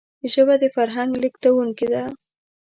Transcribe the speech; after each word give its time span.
ژبه 0.31 0.55
د 0.61 0.63
فرهنګ 0.75 1.11
لېږدونکی 1.21 1.87
ده 1.93 2.03